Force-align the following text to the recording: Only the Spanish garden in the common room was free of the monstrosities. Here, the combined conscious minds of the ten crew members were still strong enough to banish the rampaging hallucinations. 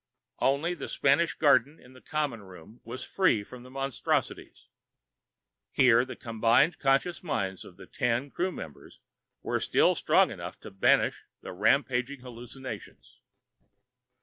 Only 0.39 0.73
the 0.73 0.87
Spanish 0.87 1.35
garden 1.35 1.79
in 1.79 1.93
the 1.93 2.01
common 2.01 2.41
room 2.41 2.81
was 2.83 3.03
free 3.03 3.41
of 3.43 3.61
the 3.61 3.69
monstrosities. 3.69 4.65
Here, 5.71 6.05
the 6.05 6.15
combined 6.15 6.79
conscious 6.79 7.21
minds 7.21 7.63
of 7.63 7.77
the 7.77 7.85
ten 7.85 8.31
crew 8.31 8.51
members 8.51 8.99
were 9.43 9.59
still 9.59 9.93
strong 9.93 10.31
enough 10.31 10.59
to 10.61 10.71
banish 10.71 11.25
the 11.41 11.53
rampaging 11.53 12.21
hallucinations. 12.21 13.19